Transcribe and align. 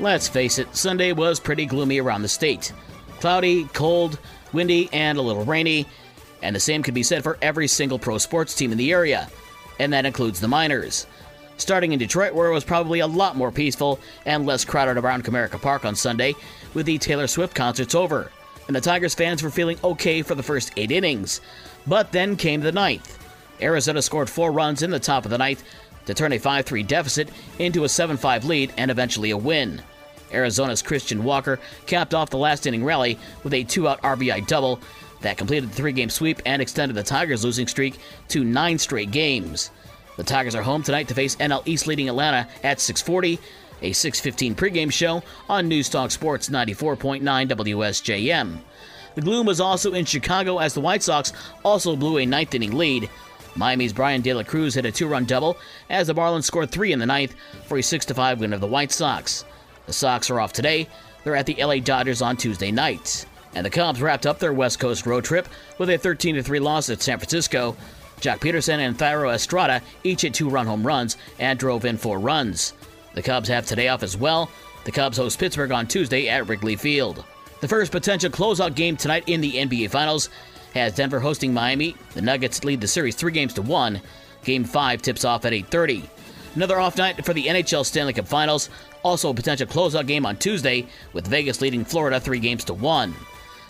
Let's 0.00 0.28
face 0.28 0.58
it, 0.58 0.74
Sunday 0.74 1.12
was 1.12 1.38
pretty 1.38 1.66
gloomy 1.66 2.00
around 2.00 2.22
the 2.22 2.28
state. 2.28 2.72
Cloudy, 3.20 3.64
cold, 3.74 4.18
windy, 4.50 4.88
and 4.94 5.18
a 5.18 5.22
little 5.22 5.44
rainy, 5.44 5.86
and 6.42 6.56
the 6.56 6.60
same 6.60 6.82
could 6.82 6.94
be 6.94 7.02
said 7.02 7.22
for 7.22 7.36
every 7.42 7.68
single 7.68 7.98
pro 7.98 8.16
sports 8.16 8.54
team 8.54 8.72
in 8.72 8.78
the 8.78 8.92
area, 8.92 9.28
and 9.78 9.92
that 9.92 10.06
includes 10.06 10.40
the 10.40 10.48
Miners. 10.48 11.06
Starting 11.58 11.92
in 11.92 11.98
Detroit, 11.98 12.32
where 12.32 12.48
it 12.48 12.54
was 12.54 12.64
probably 12.64 13.00
a 13.00 13.06
lot 13.06 13.36
more 13.36 13.52
peaceful 13.52 14.00
and 14.24 14.46
less 14.46 14.64
crowded 14.64 14.96
around 14.96 15.22
Comerica 15.22 15.60
Park 15.60 15.84
on 15.84 15.94
Sunday, 15.94 16.34
with 16.72 16.86
the 16.86 16.96
Taylor 16.96 17.26
Swift 17.26 17.54
concerts 17.54 17.94
over, 17.94 18.32
and 18.68 18.74
the 18.74 18.80
Tigers 18.80 19.14
fans 19.14 19.42
were 19.42 19.50
feeling 19.50 19.76
okay 19.84 20.22
for 20.22 20.34
the 20.34 20.42
first 20.42 20.72
eight 20.78 20.90
innings. 20.90 21.42
But 21.86 22.10
then 22.10 22.36
came 22.36 22.62
the 22.62 22.72
ninth. 22.72 23.18
Arizona 23.60 24.00
scored 24.00 24.30
four 24.30 24.50
runs 24.50 24.82
in 24.82 24.90
the 24.90 24.98
top 24.98 25.26
of 25.26 25.30
the 25.30 25.36
ninth 25.36 25.62
to 26.06 26.14
turn 26.14 26.32
a 26.32 26.38
5 26.38 26.64
3 26.64 26.82
deficit 26.84 27.28
into 27.58 27.84
a 27.84 27.88
7 27.88 28.16
5 28.16 28.46
lead 28.46 28.72
and 28.78 28.90
eventually 28.90 29.30
a 29.30 29.36
win. 29.36 29.82
Arizona's 30.32 30.82
Christian 30.82 31.24
Walker 31.24 31.58
capped 31.86 32.14
off 32.14 32.30
the 32.30 32.38
last 32.38 32.66
inning 32.66 32.84
rally 32.84 33.18
with 33.42 33.54
a 33.54 33.64
two 33.64 33.88
out 33.88 34.02
RBI 34.02 34.46
double 34.46 34.80
that 35.20 35.36
completed 35.36 35.70
the 35.70 35.74
three 35.74 35.92
game 35.92 36.10
sweep 36.10 36.40
and 36.46 36.62
extended 36.62 36.94
the 36.94 37.02
Tigers' 37.02 37.44
losing 37.44 37.66
streak 37.66 37.98
to 38.28 38.44
nine 38.44 38.78
straight 38.78 39.10
games. 39.10 39.70
The 40.16 40.24
Tigers 40.24 40.54
are 40.54 40.62
home 40.62 40.82
tonight 40.82 41.08
to 41.08 41.14
face 41.14 41.36
NL 41.36 41.66
East 41.66 41.86
leading 41.86 42.08
Atlanta 42.08 42.48
at 42.62 42.80
640, 42.80 43.38
a 43.82 43.92
615 43.92 44.54
pregame 44.54 44.92
show 44.92 45.22
on 45.48 45.68
Newstalk 45.68 46.10
Sports 46.10 46.48
94.9 46.48 47.22
WSJM. 47.22 48.58
The 49.14 49.20
gloom 49.22 49.46
was 49.46 49.60
also 49.60 49.92
in 49.92 50.04
Chicago 50.04 50.58
as 50.58 50.74
the 50.74 50.80
White 50.80 51.02
Sox 51.02 51.32
also 51.64 51.96
blew 51.96 52.18
a 52.18 52.26
ninth 52.26 52.54
inning 52.54 52.76
lead. 52.76 53.08
Miami's 53.56 53.92
Bryan 53.92 54.20
De 54.20 54.32
La 54.32 54.44
Cruz 54.44 54.74
hit 54.74 54.86
a 54.86 54.92
two 54.92 55.08
run 55.08 55.24
double 55.24 55.56
as 55.88 56.06
the 56.06 56.14
Marlins 56.14 56.44
scored 56.44 56.70
three 56.70 56.92
in 56.92 56.98
the 56.98 57.06
ninth 57.06 57.34
for 57.66 57.78
a 57.78 57.82
6 57.82 58.06
5 58.06 58.40
win 58.40 58.52
of 58.52 58.60
the 58.60 58.66
White 58.66 58.92
Sox. 58.92 59.44
The 59.90 59.94
Sox 59.94 60.30
are 60.30 60.38
off 60.38 60.52
today. 60.52 60.86
They're 61.24 61.34
at 61.34 61.46
the 61.46 61.56
LA 61.60 61.80
Dodgers 61.80 62.22
on 62.22 62.36
Tuesday 62.36 62.70
night. 62.70 63.26
And 63.56 63.66
the 63.66 63.70
Cubs 63.70 64.00
wrapped 64.00 64.24
up 64.24 64.38
their 64.38 64.52
West 64.52 64.78
Coast 64.78 65.04
road 65.04 65.24
trip 65.24 65.48
with 65.78 65.90
a 65.90 65.98
13 65.98 66.40
3 66.40 66.60
loss 66.60 66.88
at 66.90 67.02
San 67.02 67.18
Francisco. 67.18 67.76
Joc 68.20 68.38
Pederson 68.38 68.78
and 68.78 68.96
Thairo 68.96 69.34
Estrada 69.34 69.82
each 70.04 70.22
hit 70.22 70.32
two 70.32 70.48
run 70.48 70.68
home 70.68 70.86
runs 70.86 71.16
and 71.40 71.58
drove 71.58 71.84
in 71.84 71.96
four 71.96 72.20
runs. 72.20 72.72
The 73.14 73.22
Cubs 73.22 73.48
have 73.48 73.66
today 73.66 73.88
off 73.88 74.04
as 74.04 74.16
well. 74.16 74.48
The 74.84 74.92
Cubs 74.92 75.16
host 75.16 75.40
Pittsburgh 75.40 75.72
on 75.72 75.88
Tuesday 75.88 76.28
at 76.28 76.46
Wrigley 76.46 76.76
Field. 76.76 77.24
The 77.60 77.66
first 77.66 77.90
potential 77.90 78.30
closeout 78.30 78.76
game 78.76 78.96
tonight 78.96 79.24
in 79.26 79.40
the 79.40 79.54
NBA 79.54 79.90
Finals 79.90 80.30
has 80.72 80.94
Denver 80.94 81.18
hosting 81.18 81.52
Miami. 81.52 81.96
The 82.14 82.22
Nuggets 82.22 82.62
lead 82.62 82.80
the 82.80 82.86
series 82.86 83.16
three 83.16 83.32
games 83.32 83.54
to 83.54 83.62
one. 83.62 84.00
Game 84.44 84.62
five 84.62 85.02
tips 85.02 85.24
off 85.24 85.44
at 85.44 85.52
8:30. 85.52 86.08
Another 86.54 86.80
off 86.80 86.96
night 86.96 87.24
for 87.24 87.32
the 87.32 87.46
NHL 87.46 87.86
Stanley 87.86 88.12
Cup 88.12 88.26
Finals. 88.26 88.70
Also 89.02 89.30
a 89.30 89.34
potential 89.34 89.66
closeout 89.66 90.06
game 90.06 90.26
on 90.26 90.36
Tuesday, 90.36 90.86
with 91.12 91.26
Vegas 91.26 91.60
leading 91.60 91.84
Florida 91.84 92.18
three 92.18 92.40
games 92.40 92.64
to 92.64 92.74
one. 92.74 93.14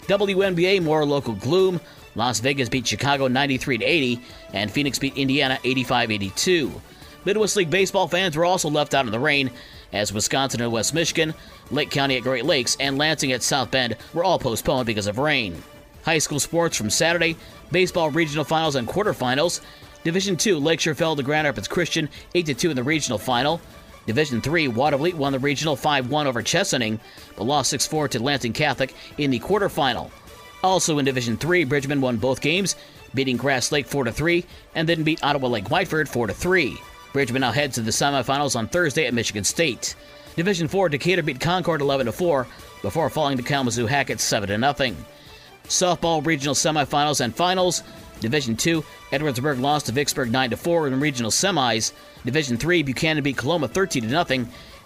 WNBA 0.07 0.83
more 0.83 1.05
local 1.05 1.35
gloom. 1.35 1.81
Las 2.15 2.41
Vegas 2.41 2.69
beat 2.69 2.87
Chicago 2.87 3.29
93 3.29 3.85
80, 3.85 4.21
and 4.55 4.71
Phoenix 4.71 4.99
beat 4.99 5.17
Indiana 5.17 5.59
85 5.63 6.11
82. 6.11 6.81
Midwest 7.25 7.57
League 7.57 7.71
baseball 7.71 8.09
fans 8.09 8.37
were 8.37 8.47
also 8.47 8.71
left 8.71 8.95
out 8.95 9.05
in 9.05 9.13
the 9.13 9.21
rain, 9.21 9.51
as 9.93 10.13
Wisconsin 10.13 10.63
and 10.63 10.73
West 10.73 10.95
Michigan, 10.95 11.35
Lake 11.71 11.91
County 11.91 12.17
at 12.17 12.23
Great 12.23 12.47
Lakes, 12.47 12.77
and 12.81 12.97
Lansing 12.97 13.33
at 13.33 13.43
South 13.43 13.71
Bend 13.71 13.97
were 14.15 14.25
all 14.25 14.39
postponed 14.39 14.87
because 14.87 15.07
of 15.07 15.19
rain. 15.19 15.63
High 16.03 16.19
school 16.19 16.41
sports 16.41 16.77
from 16.77 16.89
Saturday, 16.89 17.37
baseball 17.71 18.11
regional 18.11 18.45
finals 18.45 18.75
and 18.75 18.89
quarterfinals. 18.89 19.61
Division 20.03 20.37
2, 20.37 20.59
Lakeshore 20.59 20.95
fell 20.95 21.15
to 21.15 21.23
Grand 21.23 21.47
Rapids 21.47 21.69
Christian 21.69 22.09
8 22.35 22.59
2 22.59 22.71
in 22.71 22.77
the 22.77 22.83
regional 22.83 23.19
final. 23.19 23.61
Division 24.07 24.41
3, 24.41 24.69
Watervliet 24.69 25.15
won 25.15 25.33
the 25.33 25.39
regional 25.39 25.77
5 25.77 26.11
1 26.11 26.27
over 26.27 26.43
Chesaning, 26.43 26.99
but 27.37 27.45
lost 27.45 27.71
6 27.71 27.87
4 27.87 28.09
to 28.09 28.23
Lansing 28.23 28.53
Catholic 28.53 28.95
in 29.19 29.31
the 29.31 29.39
quarterfinal. 29.39 30.11
Also 30.63 30.99
in 30.99 31.05
Division 31.05 31.37
3, 31.37 31.65
Bridgman 31.65 32.01
won 32.01 32.17
both 32.17 32.41
games, 32.41 32.77
beating 33.15 33.37
Grass 33.37 33.73
Lake 33.73 33.87
4 33.87 34.11
3, 34.11 34.45
and 34.75 34.89
then 34.89 35.03
beat 35.03 35.23
Ottawa 35.23 35.49
Lake 35.49 35.67
Whiteford 35.67 36.09
4 36.09 36.29
3. 36.29 36.77
Bridgman 37.13 37.41
now 37.41 37.53
heads 37.53 37.75
to 37.75 37.83
the 37.83 37.91
semifinals 37.91 38.57
on 38.57 38.69
Thursday 38.69 39.07
at 39.07 39.15
Michigan 39.15 39.45
State. 39.45 39.97
Division 40.37 40.69
4, 40.69 40.89
Decatur 40.89 41.23
beat 41.23 41.41
Concord 41.41 41.83
11 41.83 42.11
4 42.11 42.47
before 42.83 43.11
falling 43.11 43.37
to 43.37 43.43
Kalamazoo 43.43 43.87
Hackett 43.87 44.21
7 44.21 44.49
0. 44.49 44.97
Softball 45.65 46.25
regional 46.25 46.55
semifinals 46.55 47.21
and 47.21 47.35
finals. 47.35 47.83
Division 48.21 48.57
2, 48.57 48.85
Edwardsburg 49.13 49.61
lost 49.61 49.87
to 49.87 49.93
Vicksburg 49.93 50.31
9 50.31 50.55
4 50.55 50.87
in 50.87 50.93
the 50.93 50.99
regional 50.99 51.31
semis. 51.31 51.93
Division 52.25 52.57
3, 52.57 52.83
Buchanan 52.83 53.23
beat 53.23 53.37
Coloma 53.37 53.69
13 53.69 54.09
0 54.09 54.25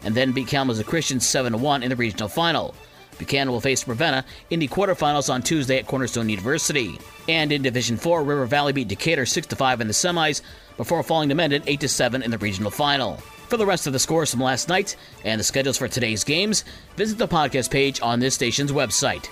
and 0.05 0.15
then 0.15 0.33
beat 0.33 0.49
Kalamazoo 0.49 0.85
Christian 0.85 1.21
7 1.21 1.61
1 1.61 1.83
in 1.83 1.91
the 1.91 1.97
regional 1.97 2.29
final. 2.29 2.75
Buchanan 3.19 3.53
will 3.53 3.61
face 3.61 3.87
Ravenna 3.87 4.25
in 4.51 4.61
the 4.61 4.69
quarterfinals 4.69 5.33
on 5.33 5.43
Tuesday 5.43 5.79
at 5.79 5.87
Cornerstone 5.87 6.29
University. 6.29 6.99
And 7.29 7.53
in 7.53 7.63
Division 7.63 7.97
4, 7.97 8.23
River 8.23 8.47
Valley 8.47 8.73
beat 8.73 8.89
Decatur 8.89 9.27
6 9.27 9.47
5 9.49 9.81
in 9.81 9.87
the 9.87 9.93
semis 9.93 10.43
before 10.77 11.03
falling 11.03 11.29
to 11.29 11.35
Mendon 11.35 11.63
8 11.67 11.89
7 11.89 12.23
in 12.23 12.31
the 12.31 12.39
regional 12.39 12.71
final. 12.71 13.17
For 13.49 13.57
the 13.57 13.67
rest 13.67 13.87
of 13.87 13.93
the 13.93 13.99
scores 13.99 14.31
from 14.31 14.41
last 14.41 14.69
night 14.69 14.97
and 15.23 15.39
the 15.39 15.45
schedules 15.45 15.79
for 15.79 15.87
today's 15.87 16.25
games, 16.25 16.65
visit 16.97 17.19
the 17.19 17.29
podcast 17.29 17.71
page 17.71 18.01
on 18.01 18.19
this 18.19 18.35
station's 18.35 18.73
website. 18.73 19.29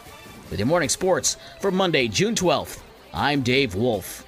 With 0.50 0.58
your 0.58 0.68
morning 0.68 0.90
sports 0.90 1.36
for 1.60 1.70
Monday, 1.70 2.08
June 2.08 2.34
12th, 2.34 2.80
I'm 3.14 3.42
Dave 3.42 3.74
Wolf. 3.74 4.24